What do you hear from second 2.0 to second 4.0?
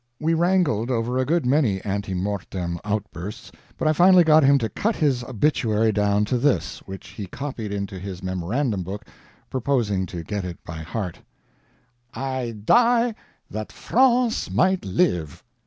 mortem outbursts, but I